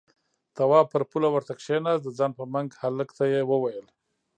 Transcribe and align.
تواب 0.55 0.85
پر 0.91 1.01
پوله 1.09 1.29
ورته 1.31 1.53
کېناست، 1.61 2.01
د 2.03 2.09
ځان 2.17 2.31
په 2.37 2.43
منګ 2.53 2.69
هلک 2.81 3.09
ته 3.17 3.23
يې 3.33 3.41
وويل: 3.49 3.87